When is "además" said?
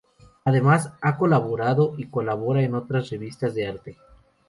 0.45-0.91